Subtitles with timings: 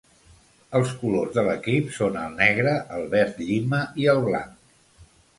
[0.77, 5.05] Els colors de l'equip són el negre, el verd llima i el blanc.